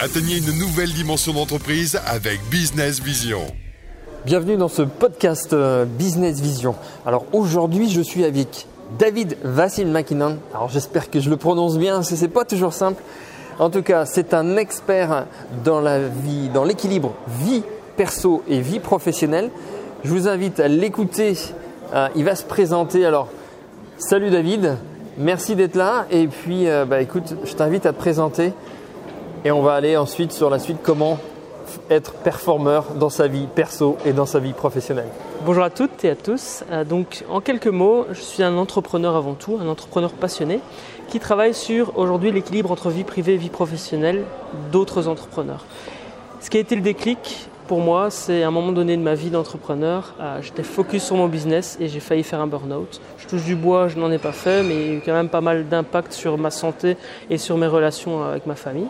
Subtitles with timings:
[0.00, 3.40] Atteignez une nouvelle dimension d'entreprise avec Business Vision.
[4.24, 6.76] Bienvenue dans ce podcast euh, Business Vision.
[7.04, 10.38] Alors aujourd'hui, je suis avec David Vassil McKinnon.
[10.54, 13.02] Alors j'espère que je le prononce bien, c'est pas toujours simple.
[13.58, 15.26] En tout cas, c'est un expert
[15.64, 17.64] dans la vie, dans l'équilibre vie
[17.96, 19.50] perso et vie professionnelle.
[20.04, 21.36] Je vous invite à l'écouter.
[21.92, 23.04] Euh, il va se présenter.
[23.04, 23.30] Alors,
[23.98, 24.76] salut David,
[25.18, 26.06] merci d'être là.
[26.12, 28.52] Et puis, euh, bah, écoute, je t'invite à te présenter.
[29.48, 31.18] Et on va aller ensuite sur la suite comment
[31.88, 35.08] être performeur dans sa vie perso et dans sa vie professionnelle.
[35.46, 36.64] Bonjour à toutes et à tous.
[36.70, 40.60] Euh, donc, en quelques mots, je suis un entrepreneur avant tout, un entrepreneur passionné
[41.08, 44.24] qui travaille sur aujourd'hui l'équilibre entre vie privée et vie professionnelle
[44.70, 45.64] d'autres entrepreneurs.
[46.42, 49.14] Ce qui a été le déclic pour moi, c'est à un moment donné de ma
[49.14, 53.00] vie d'entrepreneur, euh, j'étais focus sur mon business et j'ai failli faire un burn-out.
[53.18, 55.12] Je touche du bois, je n'en ai pas fait, mais il y a eu quand
[55.12, 56.96] même pas mal d'impact sur ma santé
[57.28, 58.88] et sur mes relations avec ma famille.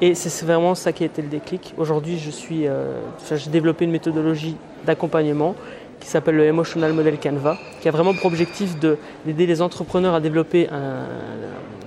[0.00, 1.74] Et c'est vraiment ça qui a été le déclic.
[1.76, 3.00] Aujourd'hui, je suis, euh,
[3.34, 5.56] j'ai développé une méthodologie d'accompagnement
[5.98, 10.20] qui s'appelle le Emotional Model Canva, qui a vraiment pour objectif d'aider les entrepreneurs à
[10.20, 10.66] développer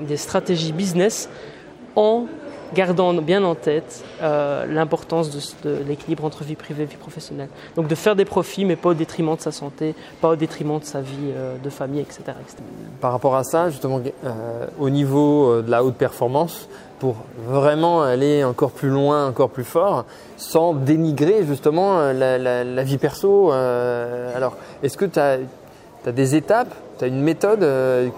[0.07, 1.29] des stratégies business
[1.95, 2.27] en
[2.73, 7.49] gardant bien en tête euh, l'importance de, l'équilibre entre vie privée et vie professionnelle.
[7.75, 10.79] Donc de faire des profits, mais pas au détriment de sa santé, pas au détriment
[10.79, 12.23] de sa vie euh, de famille, etc.,
[12.99, 16.67] Par rapport à ça, justement, euh, au niveau de la haute performance,
[16.99, 20.05] pour vraiment aller encore plus loin, encore plus fort,
[20.37, 23.51] sans dénigrer justement la, vie perso.
[23.51, 25.37] alors, est-ce que tu as
[26.05, 27.65] as des étapes, tu as une méthode,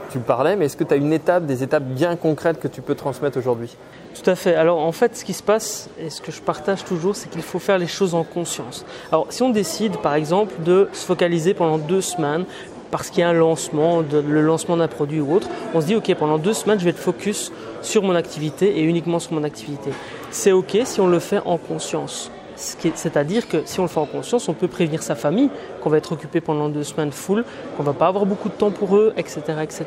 [0.09, 2.81] tu parlais, mais est-ce que tu as une étape, des étapes bien concrètes que tu
[2.81, 3.75] peux transmettre aujourd'hui?
[4.15, 4.55] Tout à fait.
[4.55, 7.41] Alors en fait, ce qui se passe, et ce que je partage toujours, c'est qu'il
[7.41, 8.85] faut faire les choses en conscience.
[9.11, 12.45] Alors si on décide par exemple de se focaliser pendant deux semaines,
[12.91, 15.95] parce qu'il y a un lancement, le lancement d'un produit ou autre, on se dit
[15.95, 19.43] ok pendant deux semaines je vais être focus sur mon activité et uniquement sur mon
[19.43, 19.91] activité.
[20.31, 22.31] C'est ok si on le fait en conscience.
[22.55, 25.49] C'est-à-dire que si on le fait en conscience, on peut prévenir sa famille
[25.81, 27.43] qu'on va être occupé pendant deux semaines full,
[27.75, 29.41] qu'on va pas avoir beaucoup de temps pour eux, etc.
[29.61, 29.85] etc.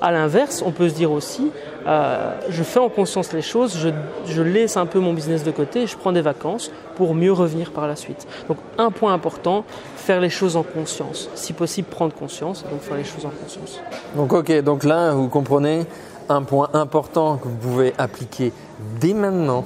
[0.00, 1.50] À l'inverse, on peut se dire aussi,
[1.86, 3.88] euh, je fais en conscience les choses, je,
[4.26, 7.72] je, laisse un peu mon business de côté, je prends des vacances pour mieux revenir
[7.72, 8.26] par la suite.
[8.48, 9.64] Donc un point important,
[9.96, 11.30] faire les choses en conscience.
[11.34, 13.80] Si possible, prendre conscience, donc faire les choses en conscience.
[14.14, 15.86] Donc ok, donc là, vous comprenez
[16.28, 18.52] un point important que vous pouvez appliquer
[19.00, 19.64] dès maintenant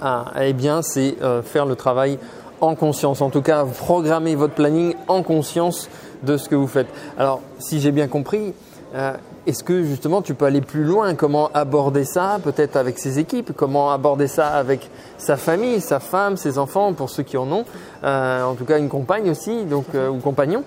[0.00, 2.18] ah, eh bien, c'est euh, faire le travail
[2.60, 3.20] en conscience.
[3.20, 5.90] En tout cas, programmer votre planning en conscience
[6.22, 6.88] de ce que vous faites.
[7.18, 8.54] Alors, si j'ai bien compris,
[8.94, 9.12] euh,
[9.46, 11.14] est-ce que justement tu peux aller plus loin?
[11.14, 13.52] Comment aborder ça peut-être avec ses équipes?
[13.54, 14.88] Comment aborder ça avec
[15.18, 17.64] sa famille, sa femme, ses enfants, pour ceux qui en ont?
[18.04, 20.64] Euh, En tout cas, une compagne aussi, donc ou compagnon.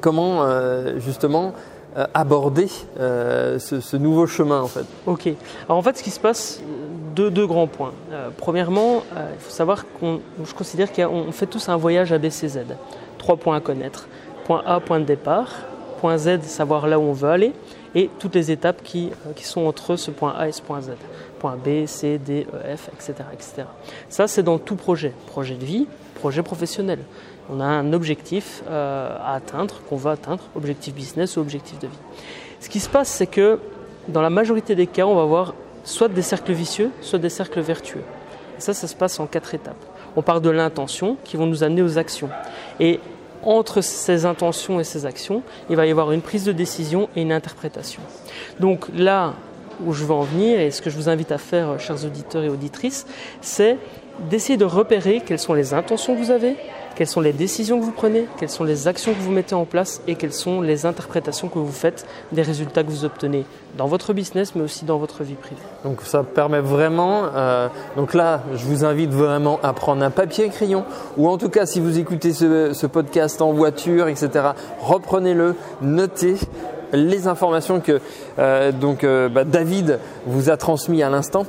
[0.00, 0.46] Comment
[0.96, 1.52] justement
[2.14, 5.28] aborder ce, nouveau chemin en fait Ok.
[5.66, 6.62] Alors en fait, ce qui se passe,
[7.14, 7.92] deux, grands points.
[8.12, 12.60] Euh, premièrement, euh, il faut savoir qu'on, je considère qu'on fait tous un voyage ABCZ.
[13.18, 14.08] Trois points à connaître.
[14.44, 15.48] Point A, point de départ.
[16.00, 17.52] Point Z, savoir là où on veut aller.
[17.94, 20.80] Et toutes les étapes qui, euh, qui sont entre ce point A et ce point
[20.80, 20.92] Z.
[21.38, 23.14] Point B, C, D, E, F, etc.
[23.32, 23.64] etc.
[24.08, 25.12] Ça, c'est dans tout projet.
[25.26, 27.00] Projet de vie, projet professionnel.
[27.50, 31.98] On a un objectif à atteindre, qu'on va atteindre, objectif business ou objectif de vie.
[32.60, 33.58] Ce qui se passe, c'est que
[34.08, 35.54] dans la majorité des cas, on va voir
[35.84, 38.04] soit des cercles vicieux, soit des cercles vertueux.
[38.58, 39.84] Ça, ça se passe en quatre étapes.
[40.14, 42.28] On part de l'intention qui vont nous amener aux actions.
[43.42, 47.22] Entre ces intentions et ces actions, il va y avoir une prise de décision et
[47.22, 48.02] une interprétation.
[48.60, 49.34] Donc là
[49.84, 52.44] où je veux en venir, et ce que je vous invite à faire, chers auditeurs
[52.44, 53.06] et auditrices,
[53.40, 53.78] c'est
[54.30, 56.56] d'essayer de repérer quelles sont les intentions que vous avez,
[56.94, 59.64] quelles sont les décisions que vous prenez, quelles sont les actions que vous mettez en
[59.64, 63.44] place et quelles sont les interprétations que vous faites des résultats que vous obtenez
[63.76, 65.60] dans votre business mais aussi dans votre vie privée.
[65.84, 70.46] Donc ça permet vraiment, euh, donc là je vous invite vraiment à prendre un papier
[70.46, 70.84] et crayon
[71.16, 74.50] ou en tout cas si vous écoutez ce, podcast en voiture etc,
[74.80, 76.36] reprenez-le, notez
[76.92, 78.00] les informations que
[78.38, 81.46] euh, donc, euh, bah, David vous a transmis à l'instant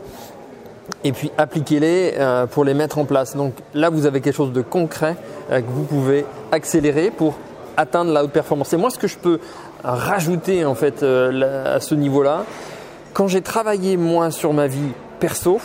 [1.03, 3.35] et puis appliquez-les euh, pour les mettre en place.
[3.35, 5.15] Donc là, vous avez quelque chose de concret
[5.51, 7.35] euh, que vous pouvez accélérer pour
[7.77, 8.74] atteindre la haute performance.
[8.74, 9.39] Et moi, ce que je peux
[9.83, 12.45] rajouter en fait euh, à ce niveau-là,
[13.13, 15.59] quand j'ai travaillé moi sur ma vie perso,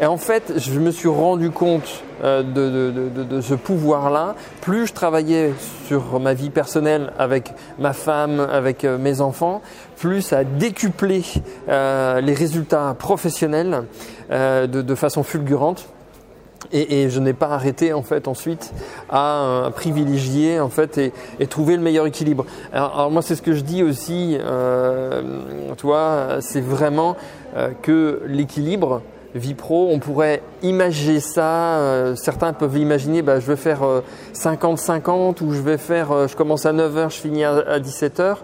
[0.00, 4.34] et en fait, je me suis rendu compte euh, de, ce pouvoir-là.
[4.62, 5.52] Plus je travaillais
[5.86, 9.60] sur ma vie personnelle avec ma femme, avec euh, mes enfants,
[9.98, 11.22] plus ça a décuplé
[11.68, 13.84] euh, les résultats professionnels
[14.30, 15.88] de, façon fulgurante.
[16.72, 18.72] Et, je n'ai pas arrêté en fait ensuite
[19.10, 22.46] à, privilégier en fait et, trouver le meilleur équilibre.
[22.72, 25.22] Alors, moi c'est ce que je dis aussi, euh,
[25.76, 27.16] toi, c'est vraiment
[27.82, 29.02] que l'équilibre
[29.36, 29.88] vie pro.
[29.90, 32.14] On pourrait imaginer ça.
[32.16, 33.82] certains peuvent imaginer, bah, je vais faire
[34.34, 38.38] 50-50 ou je vais faire, je commence à 9h, je finis à 17h.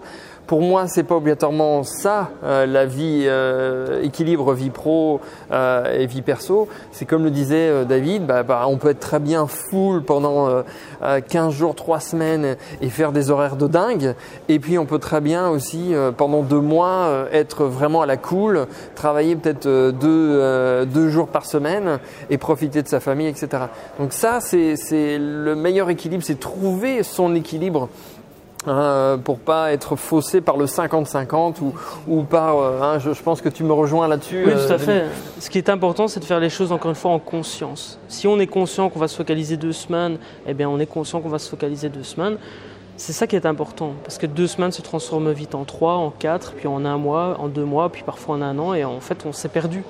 [0.47, 6.05] Pour moi, c'est pas obligatoirement ça, euh, la vie euh, équilibre vie pro euh, et
[6.05, 6.67] vie perso.
[6.91, 10.63] C'est comme le disait David, bah, bah, on peut être très bien full pendant
[11.01, 14.15] 15 jours, 3 semaines et faire des horaires de dingue.
[14.49, 18.67] Et puis on peut très bien aussi pendant deux mois être vraiment à la cool,
[18.95, 21.99] travailler peut-être deux, deux jours par semaine
[22.29, 23.63] et profiter de sa famille, etc.
[23.99, 24.75] Donc ça, c'est
[25.17, 27.89] le meilleur équilibre, c'est trouver son équilibre
[28.65, 31.73] Hein, pour pas être faussé par le 50-50 ou,
[32.07, 32.57] ou par.
[32.57, 34.43] Euh, hein, je, pense que tu me rejoins là-dessus.
[34.45, 35.05] Oui, tout à euh, fait.
[35.39, 37.99] Ce qui est important, c'est de faire les choses encore une fois en conscience.
[38.07, 40.17] Si on est conscient qu'on va se focaliser deux semaines,
[40.47, 42.37] eh bien, on est conscient qu'on va se focaliser deux semaines.
[42.95, 46.11] C'est ça qui est important, parce que deux semaines se transforment vite en trois, en
[46.11, 48.99] quatre, puis en un mois, en deux mois, puis parfois en un an, et en
[49.01, 49.83] fait, on s'est perdu.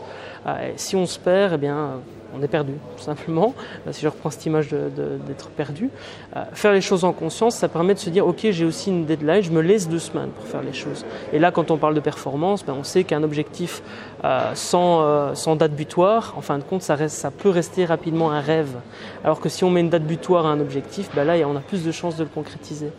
[0.47, 1.99] Euh, si on se perd, eh bien,
[2.35, 3.53] on est perdu, tout simplement.
[3.91, 5.89] si je reprends cette image d'être perdu,
[6.35, 9.05] euh, faire les choses en conscience, ça permet de se dire, ok, j'ai aussi une
[9.05, 11.05] deadline, je me laisse deux semaines pour faire les choses.
[11.31, 13.81] Et là, quand on parle de performance, ben, on sait qu'un objectif
[14.23, 17.85] euh, sans, euh, sans, date butoir, en fin de compte, ça, reste, ça peut rester
[17.85, 18.75] rapidement un rêve.
[19.23, 21.59] Alors que si on met une date butoir à un objectif, ben là, on a
[21.59, 22.89] plus de chances de le concrétiser.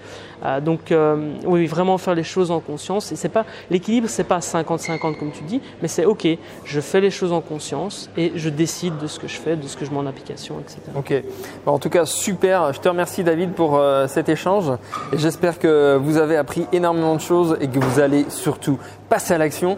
[0.62, 0.92] donc,
[1.44, 3.12] oui, vraiment faire les choses en conscience.
[3.12, 6.26] Et c'est pas l'équilibre, c'est pas 50-50 comme tu dis, mais c'est ok,
[6.64, 9.66] je fais les choses en conscience et je décide de ce que je fais, de
[9.66, 10.80] ce que je mets en application, etc.
[10.96, 11.14] Ok.
[11.66, 12.72] en tout cas, super.
[12.72, 14.70] Je te remercie David pour euh, cet échange
[15.12, 18.78] et j'espère que vous avez appris énormément de choses et que vous allez surtout
[19.08, 19.76] passer à l'action.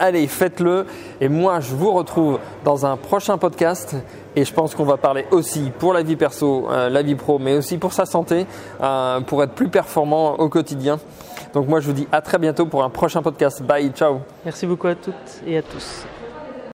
[0.00, 0.86] Allez, faites-le.
[1.20, 3.96] Et moi, je vous retrouve dans un prochain podcast.
[4.36, 7.40] Et je pense qu'on va parler aussi pour la vie perso, euh, la vie pro,
[7.40, 8.46] mais aussi pour sa santé,
[8.80, 11.00] euh, pour être plus performant au quotidien.
[11.54, 13.62] Donc moi, je vous dis à très bientôt pour un prochain podcast.
[13.62, 14.20] Bye, ciao.
[14.44, 16.04] Merci beaucoup à toutes et à tous.